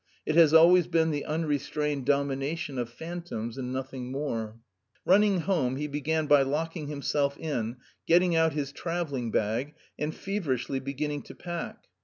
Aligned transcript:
It 0.25 0.33
has 0.33 0.51
always 0.51 0.87
been 0.87 1.11
the 1.11 1.25
unrestrained 1.25 2.07
domination 2.07 2.79
of 2.79 2.89
phantoms 2.89 3.55
and 3.59 3.71
nothing 3.71 4.11
more. 4.11 4.59
Running 5.05 5.41
home, 5.41 5.75
he 5.75 5.85
began 5.85 6.25
by 6.25 6.41
locking 6.41 6.87
himself 6.87 7.37
in, 7.37 7.75
getting 8.07 8.35
out 8.35 8.53
his 8.53 8.71
travelling 8.71 9.29
bag, 9.29 9.75
and 9.99 10.11
feverishly 10.11 10.79
beginning 10.79 11.21
to 11.21 11.35
pack. 11.35 11.85